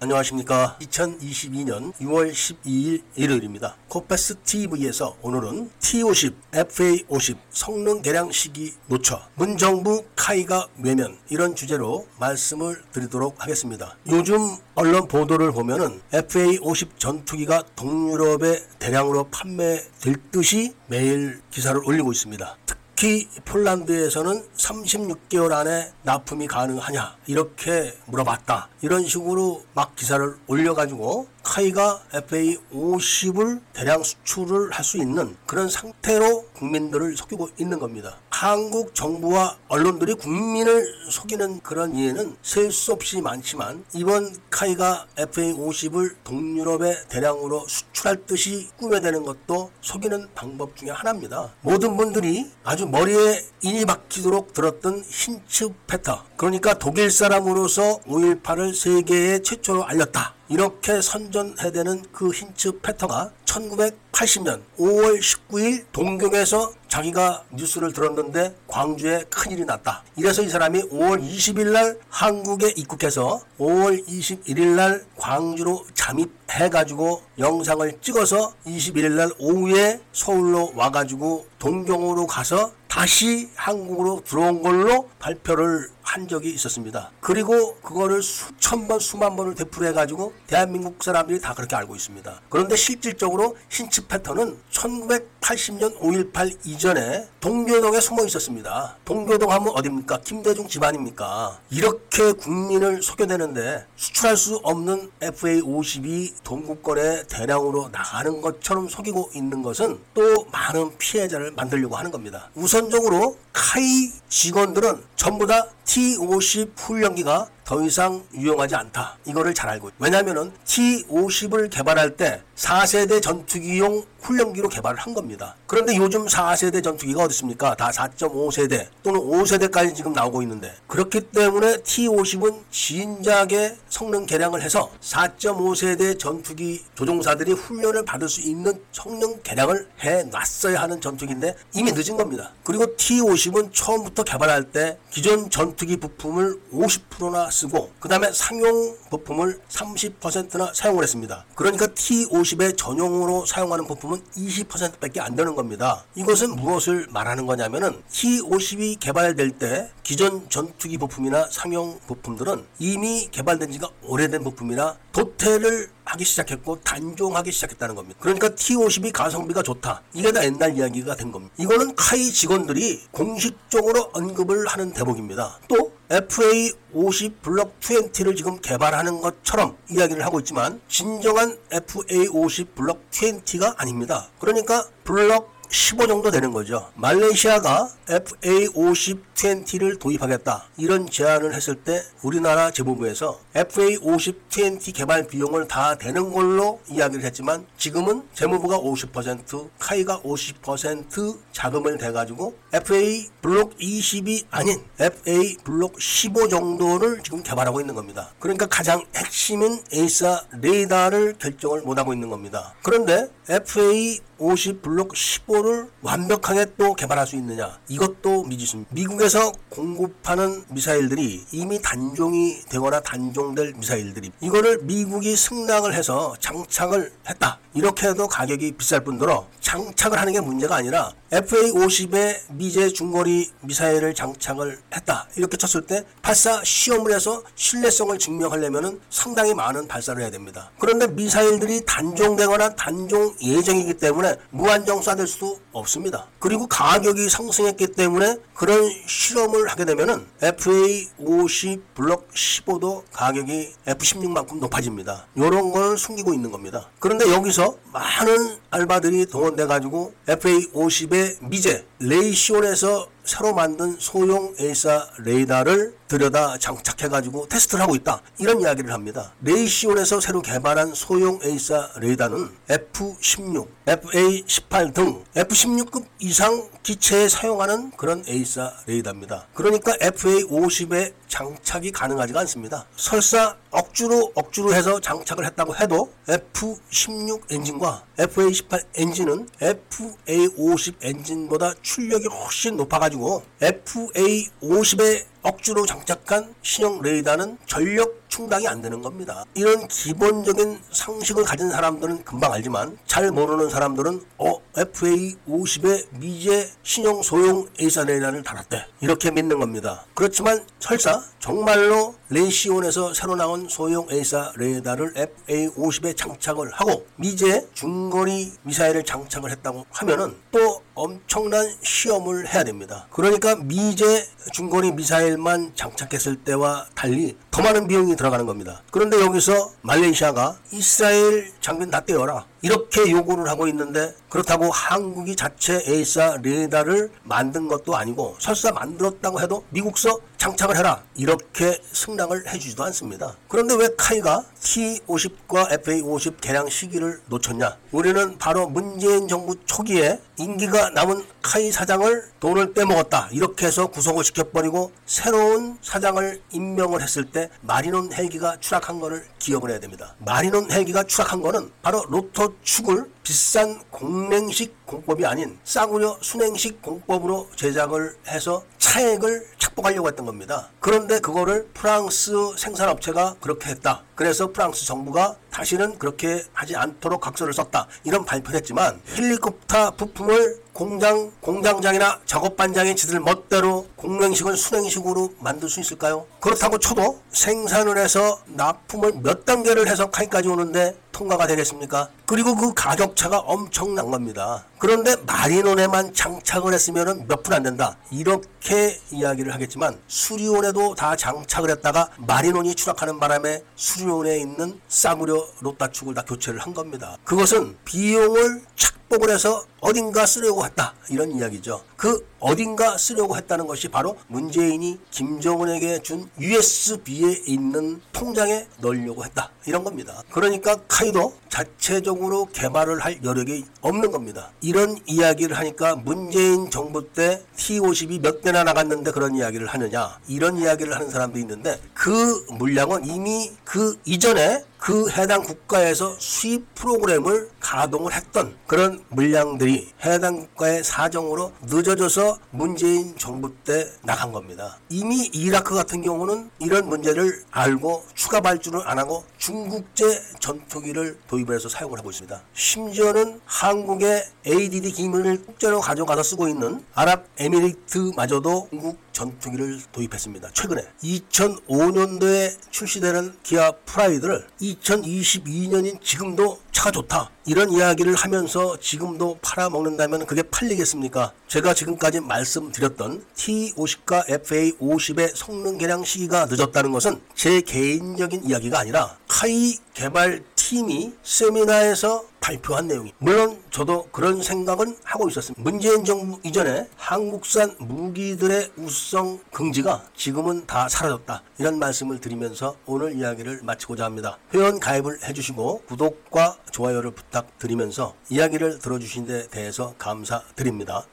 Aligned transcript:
안녕하십니까. 0.00 0.76
2022년 0.80 1.92
6월 1.94 2.30
12일 2.30 3.02
일요일입니다. 3.16 3.74
코페스 3.88 4.36
TV에서 4.44 5.16
오늘은 5.22 5.70
T50, 5.80 6.34
FA50 6.52 7.36
성능 7.50 8.00
개량 8.00 8.30
시기 8.30 8.74
노처, 8.86 9.20
문정부 9.34 10.04
카이가 10.14 10.68
외면 10.84 11.18
이런 11.30 11.56
주제로 11.56 12.06
말씀을 12.20 12.80
드리도록 12.92 13.42
하겠습니다. 13.42 13.96
요즘 14.08 14.38
언론 14.76 15.08
보도를 15.08 15.50
보면은 15.50 16.00
FA50 16.12 16.90
전투기가 16.98 17.64
동유럽에 17.74 18.68
대량으로 18.78 19.24
판매될 19.30 20.14
듯이 20.30 20.74
매일 20.86 21.40
기사를 21.50 21.76
올리고 21.84 22.12
있습니다. 22.12 22.56
특히 23.00 23.28
폴란드에서는 23.44 24.42
36개월 24.56 25.52
안에 25.52 25.92
납품이 26.02 26.48
가능하냐 26.48 27.16
이렇게 27.28 27.96
물어봤다 28.06 28.70
이런 28.82 29.06
식으로 29.06 29.62
막 29.72 29.94
기사를 29.94 30.36
올려가지고 30.48 31.28
카이가 31.44 32.02
FA50을 32.10 33.60
대량 33.72 34.02
수출을 34.02 34.72
할 34.72 34.82
수 34.84 34.96
있는 34.98 35.36
그런 35.46 35.68
상태로 35.68 36.46
국민들을 36.54 37.16
속이고 37.16 37.50
있는 37.60 37.78
겁니다. 37.78 38.18
한국 38.40 38.94
정부와 38.94 39.56
언론들이 39.66 40.14
국민을 40.14 40.86
속이는 41.10 41.58
그런 41.60 41.96
이해는 41.96 42.36
셀 42.40 42.70
수 42.70 42.92
없이 42.92 43.20
많지만 43.20 43.84
이번 43.94 44.32
카이가 44.50 45.06
FA50을 45.16 46.14
동유럽에 46.22 47.08
대량으로 47.08 47.66
수출할 47.66 48.26
듯이 48.26 48.68
꾸며대는 48.76 49.24
것도 49.24 49.72
속이는 49.80 50.28
방법 50.36 50.76
중에 50.76 50.90
하나입니다. 50.90 51.52
모든 51.62 51.96
분들이 51.96 52.48
아주 52.62 52.86
머리에 52.86 53.42
인이 53.62 53.84
박히도록 53.86 54.52
들었던 54.52 55.02
힌츠 55.02 55.70
패터 55.88 56.22
그러니까 56.36 56.74
독일 56.74 57.10
사람으로서 57.10 57.98
5.18을 58.02 58.72
세계에 58.72 59.40
최초로 59.40 59.84
알렸다. 59.84 60.34
이렇게 60.48 61.02
선전해대는 61.02 62.04
그 62.12 62.30
힌츠 62.30 62.78
패터가 62.80 63.32
1980년 63.44 64.62
5월 64.78 65.18
19일 65.18 65.84
동경에서 65.92 66.72
자기가 66.88 67.44
뉴스를 67.52 67.92
들었는데 67.92 68.56
광주에 68.66 69.24
큰일이 69.30 69.64
났다. 69.64 70.02
이래서 70.16 70.42
이 70.42 70.48
사람이 70.48 70.88
5월 70.88 71.22
20일 71.22 71.70
날 71.72 71.98
한국에 72.08 72.72
입국해서 72.76 73.40
5월 73.58 74.06
21일 74.06 74.74
날 74.74 75.04
광주로 75.16 75.84
잠입해가지고 75.94 77.22
영상을 77.38 78.00
찍어서 78.00 78.54
21일 78.66 79.12
날 79.12 79.30
오후에 79.38 80.00
서울로 80.12 80.72
와가지고 80.74 81.46
동경으로 81.58 82.26
가서 82.26 82.72
다시 82.88 83.50
한국으로 83.54 84.22
들어온 84.24 84.62
걸로 84.62 85.08
발표를 85.18 85.88
한 86.08 86.26
적이 86.26 86.50
있었습니다. 86.54 87.10
그리고 87.20 87.74
그거를 87.82 88.22
수천 88.22 88.88
번, 88.88 88.98
수만 88.98 89.36
번을 89.36 89.54
되풀이해 89.54 89.92
가지고 89.92 90.32
대한민국 90.46 91.02
사람들이 91.04 91.38
다 91.38 91.52
그렇게 91.52 91.76
알고 91.76 91.94
있습니다. 91.94 92.40
그런데 92.48 92.76
실질적으로 92.76 93.58
힌츠 93.68 94.06
패턴은 94.06 94.56
1980년 94.72 95.98
5.18 95.98 96.60
이전에 96.64 97.28
동교동에 97.40 98.00
숨어 98.00 98.24
있었습니다. 98.24 98.96
동교동 99.04 99.52
하면 99.52 99.68
어딥니까? 99.68 100.20
김대중 100.24 100.66
집안입니까? 100.66 101.60
이렇게 101.70 102.32
국민을 102.32 103.02
속여내는데 103.02 103.84
수출할 103.96 104.38
수 104.38 104.56
없는 104.62 105.10
FA52 105.20 106.42
동국권에 106.42 107.24
대량으로 107.24 107.90
나가는 107.92 108.40
것처럼 108.40 108.88
속이고 108.88 109.32
있는 109.34 109.62
것은 109.62 109.98
또 110.14 110.46
많은 110.50 110.96
피해자를 110.96 111.52
만들려고 111.52 111.96
하는 111.96 112.10
겁니다. 112.10 112.48
우선적으로 112.54 113.36
카이 113.52 114.10
직원들은 114.28 115.02
전부 115.16 115.46
다 115.46 115.66
T50 115.98 116.68
훈련기가 116.76 117.48
더 117.68 117.82
이상 117.82 118.24
유용하지 118.32 118.76
않다. 118.76 119.18
이거를 119.26 119.52
잘 119.52 119.68
알고. 119.68 119.90
왜냐면은 119.98 120.50
T50을 120.64 121.68
개발할 121.68 122.16
때 122.16 122.40
4세대 122.56 123.20
전투기용 123.20 124.04
훈련기로 124.20 124.68
개발을 124.68 124.98
한 124.98 125.14
겁니다. 125.14 125.54
그런데 125.66 125.96
요즘 125.96 126.26
4세대 126.26 126.82
전투기가 126.82 127.24
어디 127.24 127.32
있습니까? 127.32 127.74
다 127.74 127.90
4.5세대 127.90 128.88
또는 129.02 129.20
5세대까지 129.20 129.94
지금 129.94 130.12
나오고 130.12 130.42
있는데 130.42 130.74
그렇기 130.86 131.20
때문에 131.30 131.76
T50은 131.78 132.62
진작에 132.70 133.76
성능 133.88 134.26
개량을 134.26 134.62
해서 134.62 134.90
4.5세대 135.00 136.18
전투기 136.18 136.82
조종사들이 136.94 137.52
훈련을 137.52 138.04
받을 138.04 138.28
수 138.28 138.40
있는 138.40 138.82
성능 138.92 139.40
개량을 139.42 139.88
해 140.02 140.24
놨어야 140.24 140.80
하는 140.80 141.00
전투기인데 141.00 141.54
이미 141.74 141.92
늦은 141.92 142.16
겁니다. 142.16 142.52
그리고 142.64 142.86
T50은 142.96 143.72
처음부터 143.72 144.24
개발할 144.24 144.72
때 144.72 144.98
기존 145.10 145.48
전투기 145.50 145.98
부품을 145.98 146.60
50%나 146.72 147.50
쓰고 147.58 147.90
그 147.98 148.08
다음에 148.08 148.30
상용 148.32 148.96
부품을 149.10 149.60
30%나 149.68 150.72
사용을 150.74 151.02
했습니다. 151.02 151.44
그러니까 151.54 151.86
T50에 151.86 152.76
전용으로 152.76 153.46
사용하는 153.46 153.86
부품은 153.86 154.22
20%밖에 154.36 155.20
안 155.20 155.34
되는 155.34 155.54
겁니다. 155.54 156.04
이것은 156.14 156.54
무엇을 156.56 157.08
말하는 157.10 157.46
거냐면은 157.46 158.02
T50이 158.10 158.98
개발될 159.00 159.52
때 159.52 159.90
기존 160.02 160.48
전투기 160.48 160.98
부품이나 160.98 161.48
상용 161.50 161.98
부품들은 162.06 162.64
이미 162.78 163.28
개발된 163.30 163.72
지가 163.72 163.88
오래된 164.02 164.44
부품이라 164.44 164.96
도태를 165.12 165.90
하기 166.08 166.24
시작했고 166.24 166.80
단종하기 166.80 167.52
시작했다는 167.52 167.94
겁니다. 167.94 168.18
그러니까 168.20 168.48
T50이 168.48 169.12
가성비가 169.12 169.62
좋다. 169.62 170.02
이게 170.14 170.32
다 170.32 170.44
옛날 170.44 170.76
이야기가 170.76 171.16
된 171.16 171.30
겁니다. 171.30 171.54
이거는 171.58 171.94
카이 171.94 172.30
직원들이 172.32 173.08
공식적으로 173.10 174.10
언급을 174.12 174.66
하는 174.66 174.92
대목입니다. 174.92 175.58
또 175.68 175.92
FA50 176.08 177.42
블록 177.42 177.78
20를 177.80 178.36
지금 178.36 178.58
개발하는 178.60 179.20
것처럼 179.20 179.76
이야기를 179.90 180.24
하고 180.24 180.40
있지만 180.40 180.80
진정한 180.88 181.58
FA50 181.70 182.74
블록 182.74 183.10
20가 183.10 183.74
아닙니다. 183.76 184.30
그러니까 184.38 184.88
블록 185.04 185.58
15 185.70 186.06
정도 186.06 186.30
되는 186.30 186.52
거죠. 186.52 186.90
말레이시아가 186.94 187.90
FA50 188.06 189.20
20를 189.34 189.98
도입하겠다. 190.00 190.64
이런 190.78 191.08
제안을 191.08 191.54
했을 191.54 191.76
때 191.76 192.02
우리나라 192.22 192.70
재무부에서 192.70 193.38
FA50 193.58 194.48
20 194.50 194.92
개발 194.94 195.26
비용을 195.26 195.66
다 195.66 195.96
되는 195.96 196.32
걸로 196.32 196.80
이야기를 196.88 197.24
했지만 197.24 197.66
지금은 197.76 198.22
재무부가 198.34 198.78
50% 198.78 199.70
KAI가 199.78 200.20
50% 200.20 201.38
자금을 201.52 201.98
대가지고 201.98 202.56
FA 202.72 203.26
블록 203.40 203.76
20이 203.78 204.46
아닌 204.50 204.82
FA 204.98 205.56
블록 205.64 206.00
15 206.00 206.48
정도를 206.48 207.22
지금 207.22 207.42
개발하고 207.42 207.80
있는 207.80 207.94
겁니다. 207.94 208.30
그러니까 208.38 208.66
가장 208.66 209.04
핵심인 209.16 209.82
AESA 209.92 210.44
레이더를 210.60 211.34
결정을 211.38 211.82
못하고 211.82 212.12
있는 212.12 212.30
겁니다. 212.30 212.74
그런데 212.82 213.28
FA 213.48 214.20
50 214.38 214.82
블록 214.82 215.14
15를 215.14 215.90
완벽하게 216.02 216.66
또 216.76 216.94
개발할 216.94 217.26
수 217.26 217.34
있느냐 217.36 217.78
이것도 217.88 218.44
미지수입니다. 218.44 218.94
미국에서 218.94 219.50
공급하는 219.68 220.64
미사일들이 220.70 221.44
이미 221.52 221.82
단종이 221.82 222.60
되거나 222.68 223.00
단종 223.00 223.47
될 223.54 223.72
미사일들이 223.74 224.30
이거를 224.40 224.78
미국이 224.82 225.36
승낙을 225.36 225.94
해서 225.94 226.34
장착을 226.40 227.12
했다. 227.28 227.58
이렇게 227.74 228.08
해도 228.08 228.26
가격이 228.26 228.72
비쌀 228.72 229.04
뿐더러 229.04 229.46
장착을 229.60 230.18
하는 230.18 230.32
게 230.32 230.40
문제가 230.40 230.76
아니라 230.76 231.12
FA-50에 231.30 232.36
미제 232.50 232.88
중거리 232.88 233.50
미사일을 233.60 234.14
장착을 234.14 234.78
했다. 234.94 235.28
이렇게 235.36 235.56
쳤을 235.56 235.82
때 235.82 236.04
발사 236.22 236.62
시험을 236.64 237.12
해서 237.12 237.42
신뢰성을 237.54 238.18
증명하려면 238.18 239.00
상당히 239.10 239.52
많은 239.52 239.86
발사를 239.88 240.20
해야 240.22 240.30
됩니다. 240.30 240.70
그런데 240.78 241.06
미사일들이 241.06 241.84
단종되거나 241.84 242.74
단종 242.76 243.34
예정이기 243.42 243.94
때문에 243.94 244.36
무한정 244.50 245.00
쏴댈 245.00 245.26
수도 245.26 245.58
없습니다. 245.72 246.26
그리고 246.38 246.66
가격이 246.66 247.28
상승했기 247.28 247.88
때문에 247.88 248.36
그런 248.54 248.90
실험을 249.06 249.68
하게 249.68 249.84
되면은 249.84 250.26
FA-50 250.40 251.82
블록 251.94 252.28
15도 252.32 253.04
가격이 253.12 253.74
F-16만큼 253.86 254.60
높아집니다. 254.60 255.26
이런 255.36 255.70
걸 255.70 255.98
숨기고 255.98 256.32
있는 256.32 256.50
겁니다. 256.50 256.88
그런데 256.98 257.30
여기서 257.32 257.76
많은 257.92 258.58
알바들이 258.70 259.26
동원돼 259.26 259.66
가지고 259.66 260.14
FA50의 260.26 261.17
미제 261.42 261.84
레이시온에서 262.00 263.08
새로 263.28 263.52
만든 263.52 263.94
소형 263.98 264.54
AESA 264.58 265.06
레이더를 265.18 265.94
들여다 266.08 266.56
장착해가지고 266.56 267.48
테스트를 267.48 267.82
하고 267.82 267.94
있다. 267.94 268.22
이런 268.38 268.62
이야기를 268.62 268.90
합니다. 268.90 269.34
레이시온에서 269.42 270.20
새로 270.20 270.40
개발한 270.40 270.94
소형 270.94 271.38
AESA 271.44 271.90
레이더는 271.96 272.48
F-16, 272.70 273.68
FA-18 273.84 274.94
등 274.94 275.22
F-16급 275.36 276.06
이상 276.20 276.70
기체에 276.82 277.28
사용하는 277.28 277.90
그런 277.98 278.24
AESA 278.26 278.72
레이더입니다. 278.86 279.48
그러니까 279.52 279.92
FA-50에 279.98 281.12
장착이 281.28 281.92
가능하지가 281.92 282.40
않습니다. 282.40 282.86
설사 282.96 283.56
억지로 283.70 284.32
억지로 284.34 284.72
해서 284.72 284.98
장착을 284.98 285.44
했다고 285.44 285.76
해도 285.76 286.10
F-16 286.26 287.52
엔진과 287.52 288.04
FA-18 288.16 288.86
엔진은 288.94 289.48
FA-50 289.60 290.94
엔진보다 291.02 291.74
출력이 291.82 292.28
훨씬 292.28 292.78
높아가지고 292.78 293.17
FA-50에 293.60 295.24
억지로 295.42 295.86
장착한 295.86 296.54
신형 296.62 297.00
레이더는 297.02 297.58
전력 297.66 298.18
충당이 298.28 298.68
안 298.68 298.82
되는 298.82 299.00
겁니다. 299.00 299.44
이런 299.54 299.88
기본적인 299.88 300.80
상식을 300.92 301.44
가진 301.44 301.70
사람들은 301.70 302.24
금방 302.24 302.52
알지만 302.52 302.98
잘 303.06 303.30
모르는 303.30 303.70
사람들은 303.70 304.20
어 304.38 304.54
FA 304.76 305.34
50에 305.48 306.06
미제 306.12 306.70
신형 306.82 307.22
소형 307.22 307.66
AESA 307.80 308.04
레이더를 308.04 308.42
달았대 308.42 308.84
이렇게 309.00 309.30
믿는 309.30 309.58
겁니다. 309.58 310.04
그렇지만 310.14 310.64
설사 310.78 311.22
정말로 311.40 312.14
레이시온에서 312.28 313.14
새로 313.14 313.34
나온 313.34 313.68
소형 313.68 314.06
AESA 314.10 314.52
레이더를 314.56 315.14
FA 315.16 315.68
50에 315.68 316.16
장착을 316.16 316.70
하고 316.72 317.06
미제 317.16 317.68
중거리 317.72 318.52
미사일을 318.62 319.04
장착을 319.04 319.50
했다고 319.50 319.86
하면은 319.90 320.36
또 320.50 320.82
엄청난 320.94 321.66
시험을 321.82 322.52
해야 322.52 322.64
됩니다. 322.64 323.06
그러니까 323.10 323.56
미제 323.56 324.26
중거리 324.52 324.92
미사일 324.92 325.37
만 325.38 325.72
장착했을 325.74 326.36
때와 326.36 326.86
달리 326.94 327.36
더 327.50 327.62
많은 327.62 327.86
비용이 327.88 328.16
들어가는 328.16 328.46
겁니다. 328.46 328.82
그런데 328.90 329.20
여기서 329.20 329.72
말레이시아가 329.82 330.58
이스라엘 330.72 331.52
장비는 331.60 331.90
다 331.90 332.00
떼어라. 332.04 332.46
이렇게 332.62 333.10
요구를 333.10 333.48
하고 333.48 333.68
있는데 333.68 334.14
그렇다고 334.28 334.70
한국이 334.70 335.36
자체 335.36 335.82
AESA 335.86 336.38
레이더를 336.42 337.10
만든 337.22 337.68
것도 337.68 337.96
아니고 337.96 338.36
설사 338.38 338.72
만들었다고 338.72 339.40
해도 339.40 339.64
미국서 339.70 340.18
장착을 340.38 340.76
해라 340.76 341.02
이렇게 341.16 341.80
승낙을 341.92 342.48
해주지도 342.48 342.84
않습니다. 342.84 343.34
그런데 343.48 343.74
왜 343.74 343.88
카이가 343.96 344.44
T50과 344.60 345.82
FA50 345.82 346.40
개량 346.40 346.68
시기를 346.68 347.20
놓쳤냐? 347.26 347.76
우리는 347.90 348.38
바로 348.38 348.68
문재인 348.68 349.26
정부 349.26 349.56
초기에 349.66 350.20
임기가 350.36 350.90
남은 350.90 351.24
카이 351.42 351.72
사장을 351.72 352.30
돈을 352.40 352.74
떼먹었다 352.74 353.28
이렇게 353.32 353.66
해서 353.66 353.88
구속을 353.88 354.22
시켜버리고 354.24 354.92
새로운 355.06 355.78
사장을 355.82 356.40
임명을 356.52 357.02
했을 357.02 357.24
때 357.24 357.50
마리논 357.62 358.12
헬기가 358.12 358.56
추락한 358.60 359.00
거를 359.00 359.24
기억을 359.38 359.70
해야 359.70 359.80
됩니다. 359.80 360.14
마리논 360.18 360.70
헬기가 360.70 361.02
추락한 361.04 361.40
거는 361.40 361.70
바로 361.82 362.04
로터 362.08 362.52
축을 362.62 363.10
비싼 363.28 363.78
공랭식 363.90 364.86
공법이 364.86 365.26
아닌 365.26 365.58
싸구려 365.62 366.16
순행식 366.22 366.80
공법으로 366.80 367.50
제작을 367.56 368.16
해서 368.26 368.64
차액을 368.78 369.46
착복하려고 369.58 370.08
했던 370.08 370.24
겁니다. 370.24 370.70
그런데 370.80 371.20
그거를 371.20 371.68
프랑스 371.74 372.32
생산업체가 372.56 373.36
그렇게 373.38 373.68
했다. 373.68 374.02
그래서 374.14 374.50
프랑스 374.50 374.86
정부가 374.86 375.36
다시는 375.50 375.98
그렇게 375.98 376.42
하지 376.54 376.74
않도록 376.74 377.20
각서를 377.20 377.52
썼다. 377.52 377.86
이런 378.04 378.24
발표를 378.24 378.60
했지만 378.60 378.98
헬리콥터 379.14 379.96
부품을 379.96 380.62
공장, 380.72 381.30
공장장이나 381.40 382.20
작업반장이 382.24 382.96
지들 382.96 383.20
멋대로 383.20 383.88
공랭식을 383.96 384.56
순행식으로 384.56 385.34
만들 385.40 385.68
수 385.68 385.80
있을까요? 385.80 386.26
그렇다고 386.40 386.78
쳐도 386.78 387.20
생산을 387.32 387.98
해서 387.98 388.40
납품을 388.46 389.20
몇 389.22 389.44
단계를 389.44 389.88
해서 389.88 390.08
카이까지 390.10 390.48
오는데 390.48 390.96
통과가 391.18 391.48
되겠습니까? 391.48 392.10
그리고 392.26 392.54
그 392.54 392.72
가격차가 392.74 393.40
엄청난 393.40 394.08
겁니다. 394.08 394.64
그런데 394.78 395.16
마리논에만 395.26 396.14
장착을 396.14 396.72
했으면 396.72 397.26
몇푼안 397.26 397.64
된다. 397.64 397.96
이렇게 398.12 399.00
이야기를 399.10 399.52
하겠지만 399.52 399.98
수리온에도 400.06 400.94
다 400.94 401.16
장착을 401.16 401.70
했다가 401.70 402.10
마리논이 402.18 402.76
추락하는 402.76 403.18
바람에 403.18 403.64
수리온에 403.74 404.38
있는 404.38 404.80
싸구려 404.86 405.44
로따축을 405.60 406.14
다 406.14 406.22
교체를 406.22 406.60
한 406.60 406.72
겁니다. 406.72 407.16
그것은 407.24 407.76
비용을 407.84 408.62
착 408.76 408.97
복을 409.08 409.30
해서 409.30 409.64
어딘가 409.80 410.26
쓰려고 410.26 410.64
했다. 410.64 410.94
이런 411.08 411.32
이야기죠. 411.32 411.82
그 411.96 412.26
어딘가 412.40 412.98
쓰려고 412.98 413.36
했다는 413.36 413.66
것이 413.66 413.88
바로 413.88 414.16
문재인이 414.28 414.98
김정은에게 415.10 416.02
준 416.02 416.28
USB에 416.38 417.42
있는 417.46 418.00
통장에 418.12 418.66
넣으려고 418.78 419.24
했다. 419.24 419.50
이런 419.66 419.82
겁니다. 419.82 420.22
그러니까 420.30 420.76
카이도 420.88 421.34
자체적으로 421.48 422.46
개발을 422.52 423.00
할 423.00 423.18
여력이 423.24 423.64
없는 423.80 424.10
겁니다. 424.10 424.50
이런 424.60 424.98
이야기를 425.06 425.56
하니까 425.56 425.96
문재인 425.96 426.70
정부 426.70 427.08
때 427.12 427.42
T50이 427.56 428.20
몇 428.20 428.42
대나 428.42 428.64
나갔는데 428.64 429.10
그런 429.12 429.34
이야기를 429.34 429.66
하느냐. 429.68 430.18
이런 430.28 430.58
이야기를 430.58 430.94
하는 430.94 431.10
사람도 431.10 431.38
있는데 431.38 431.80
그 431.94 432.44
물량은 432.50 433.06
이미 433.06 433.50
그 433.64 433.98
이전에 434.04 434.64
그 434.78 435.10
해당 435.10 435.42
국가에서 435.42 436.14
수입 436.18 436.74
프로그램을 436.74 437.50
가동을 437.60 438.12
했던 438.12 438.56
그런 438.66 439.04
물량들이 439.08 439.92
해당 440.04 440.36
국가의 440.36 440.84
사정으로 440.84 441.52
늦어져서 441.62 442.38
문재인 442.50 443.16
정부 443.16 443.52
때 443.64 443.86
나간 444.02 444.32
겁니다. 444.32 444.78
이미 444.88 445.28
이라크 445.32 445.74
같은 445.74 446.00
경우는 446.00 446.50
이런 446.60 446.88
문제를 446.88 447.42
알고 447.50 448.04
추가 448.14 448.40
발주를 448.40 448.80
안 448.88 448.98
하고 448.98 449.24
중국제 449.38 450.22
전투기를 450.40 451.18
도입해서 451.26 451.68
사용을 451.68 451.98
하고 451.98 452.10
있습니다. 452.10 452.40
심지어는 452.54 453.40
한국의 453.44 454.24
ADD 454.46 454.92
기밀을 454.92 455.44
국제로 455.44 455.80
가져가서 455.80 456.22
쓰고 456.22 456.48
있는 456.48 456.84
아랍에미리트마저도 456.94 458.68
중국 458.70 459.07
전투기를 459.18 459.80
도입했습니다. 459.90 460.50
최근에 460.52 460.82
2005년도에 461.02 462.56
출시되는 462.70 463.34
기아 463.42 463.72
프라이드를 463.72 464.46
2022년인 464.60 466.00
지금도 466.00 466.60
차가 466.70 466.92
좋다. 466.92 467.30
이런 467.44 467.72
이야기를 467.72 468.14
하면서 468.14 468.78
지금도 468.78 469.40
팔아먹는다면 469.42 470.26
그게 470.26 470.42
팔리겠습니까? 470.42 471.32
제가 471.48 471.74
지금까지 471.74 472.20
말씀드렸던 472.20 473.24
T50과 473.34 474.28
FA50의 474.28 475.34
성능 475.34 475.78
개량 475.78 476.04
시기가 476.04 476.46
늦었다는 476.46 476.92
것은 476.92 477.20
제 477.34 477.60
개인적인 477.60 478.44
이야기가 478.44 478.78
아니라 478.78 479.16
카이 479.26 479.74
개발 479.94 480.44
팀이 480.68 481.14
세미나에서 481.22 482.26
발표한 482.40 482.88
내용이 482.88 483.14
물론 483.18 483.58
저도 483.70 484.06
그런 484.12 484.42
생각은 484.42 484.98
하고 485.02 485.26
있었습니다. 485.30 485.62
문재인 485.62 486.04
정부 486.04 486.38
이전에 486.44 486.86
한국산 486.94 487.74
무기들의 487.78 488.72
우수성 488.76 489.40
긍지가 489.50 490.04
지금은 490.14 490.66
다 490.66 490.86
사라졌다. 490.88 491.42
이런 491.58 491.78
말씀을 491.78 492.20
드리면서 492.20 492.76
오늘 492.84 493.16
이야기를 493.16 493.60
마치고자 493.62 494.04
합니다. 494.04 494.38
회원 494.52 494.78
가입을 494.78 495.24
해주시고 495.24 495.84
구독과 495.88 496.58
좋아요를 496.70 497.12
부탁드리면서 497.12 498.14
이야기를 498.28 498.78
들어주신 498.78 499.26
데 499.26 499.48
대해서 499.48 499.94
감사드립니다. 499.96 501.06